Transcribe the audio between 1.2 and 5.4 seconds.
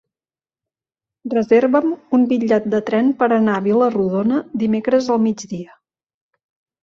Reserva'm un bitllet de tren per anar a Vila-rodona dimecres al